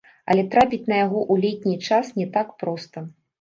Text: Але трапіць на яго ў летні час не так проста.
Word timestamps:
Але 0.33 0.43
трапіць 0.53 0.87
на 0.91 0.97
яго 1.01 1.19
ў 1.31 1.43
летні 1.43 1.75
час 1.91 2.11
не 2.21 2.27
так 2.39 2.57
проста. 2.65 3.07